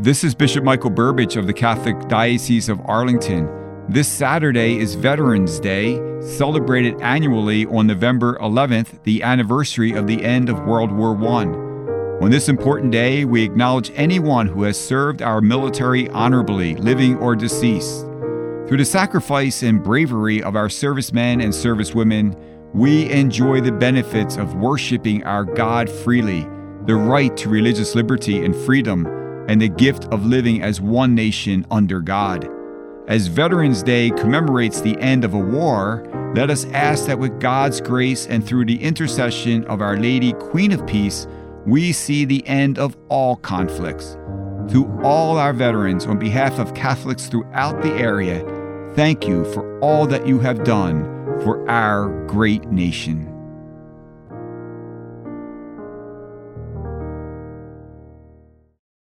[0.00, 3.48] This is Bishop Michael Burbidge of the Catholic Diocese of Arlington.
[3.88, 10.48] This Saturday is Veterans Day, celebrated annually on November 11th, the anniversary of the end
[10.48, 11.46] of World War I.
[12.22, 17.34] On this important day, we acknowledge anyone who has served our military honorably, living or
[17.34, 18.02] deceased.
[18.68, 22.38] Through the sacrifice and bravery of our servicemen and servicewomen,
[22.72, 26.42] we enjoy the benefits of worshiping our God freely,
[26.84, 29.17] the right to religious liberty and freedom
[29.48, 32.48] and the gift of living as one nation under God.
[33.08, 37.80] As Veterans Day commemorates the end of a war, let us ask that with God's
[37.80, 41.26] grace and through the intercession of Our Lady, Queen of Peace,
[41.64, 44.18] we see the end of all conflicts.
[44.72, 48.44] To all our veterans, on behalf of Catholics throughout the area,
[48.94, 51.04] thank you for all that you have done
[51.42, 53.37] for our great nation.